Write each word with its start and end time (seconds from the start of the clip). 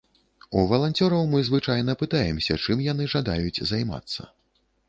У 0.59 0.63
валанцёраў 0.71 1.27
мы 1.33 1.43
звычайна 1.51 1.95
пытаемся, 2.03 2.59
чым 2.65 2.83
яны 2.91 3.11
жадаюць 3.15 3.63
займацца. 3.75 4.21